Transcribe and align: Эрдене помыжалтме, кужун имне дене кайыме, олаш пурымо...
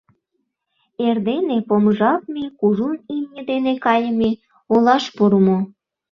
Эрдене 1.07 1.57
помыжалтме, 1.69 2.45
кужун 2.59 2.95
имне 3.15 3.41
дене 3.51 3.73
кайыме, 3.85 4.31
олаш 4.73 5.03
пурымо... 5.15 5.57